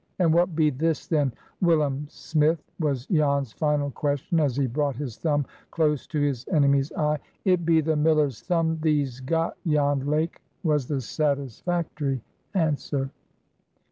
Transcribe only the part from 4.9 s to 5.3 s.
his